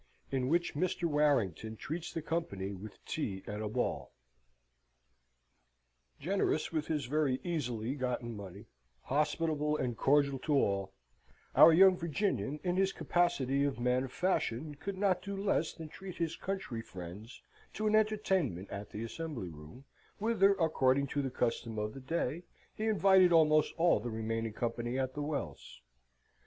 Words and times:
In 0.31 0.49
which 0.49 0.73
Mr. 0.73 1.03
Warrington 1.03 1.77
treats 1.77 2.11
the 2.11 2.23
Company 2.23 2.73
with 2.73 3.05
Tea 3.05 3.43
and 3.45 3.61
a 3.61 3.69
Ball 3.69 4.11
Generous 6.19 6.71
with 6.71 6.87
his 6.87 7.05
very 7.05 7.39
easily 7.43 7.93
gotten 7.93 8.35
money, 8.35 8.65
hospitable 9.03 9.77
and 9.77 9.95
cordial 9.95 10.39
to 10.39 10.55
all, 10.55 10.91
our 11.55 11.71
young 11.71 11.95
Virginian, 11.97 12.59
in 12.63 12.77
his 12.77 12.91
capacity 12.91 13.63
of 13.63 13.79
man 13.79 14.03
of 14.05 14.11
fashion, 14.11 14.73
could 14.73 14.97
not 14.97 15.21
do 15.21 15.37
less 15.37 15.71
than 15.71 15.87
treat 15.87 16.15
his 16.15 16.35
country 16.35 16.81
friends 16.81 17.39
to 17.73 17.85
an 17.85 17.95
entertainment 17.95 18.71
at 18.71 18.89
the 18.89 19.03
Assembly 19.03 19.49
Rooms, 19.49 19.83
whither, 20.17 20.53
according 20.55 21.05
to 21.09 21.21
the 21.21 21.29
custom 21.29 21.77
of 21.77 21.93
the 21.93 22.01
day, 22.01 22.41
he 22.73 22.87
invited 22.87 23.31
almost 23.31 23.71
all 23.77 23.99
the 23.99 24.09
remaining 24.09 24.53
company 24.53 24.97
at 24.97 25.13
the 25.13 25.21
Wells. 25.21 25.79